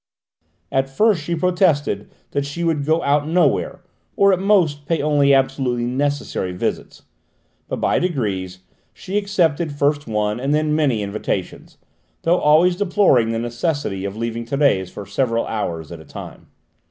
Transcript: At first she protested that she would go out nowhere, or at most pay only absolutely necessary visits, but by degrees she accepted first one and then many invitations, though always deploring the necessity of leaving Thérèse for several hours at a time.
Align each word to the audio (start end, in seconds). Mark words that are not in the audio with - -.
At 0.71 0.89
first 0.89 1.21
she 1.21 1.35
protested 1.35 2.09
that 2.31 2.43
she 2.43 2.63
would 2.63 2.85
go 2.87 3.03
out 3.03 3.27
nowhere, 3.27 3.83
or 4.15 4.33
at 4.33 4.39
most 4.39 4.87
pay 4.87 4.99
only 4.99 5.31
absolutely 5.31 5.85
necessary 5.85 6.53
visits, 6.53 7.03
but 7.67 7.75
by 7.79 7.99
degrees 7.99 8.61
she 8.95 9.15
accepted 9.15 9.71
first 9.71 10.07
one 10.07 10.39
and 10.39 10.55
then 10.55 10.75
many 10.75 11.03
invitations, 11.03 11.77
though 12.23 12.39
always 12.39 12.75
deploring 12.75 13.31
the 13.31 13.37
necessity 13.37 14.03
of 14.03 14.17
leaving 14.17 14.43
Thérèse 14.43 14.89
for 14.89 15.05
several 15.05 15.45
hours 15.45 15.91
at 15.91 15.99
a 16.01 16.03
time. 16.05 16.47